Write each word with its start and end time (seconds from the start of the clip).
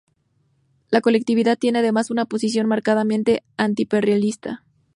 La 0.89 0.99
colectividad 0.99 1.59
tiene 1.59 1.77
además 1.77 2.09
una 2.09 2.25
posición 2.25 2.67
marcadamente 2.67 3.43
antiimperialista. 3.55 4.63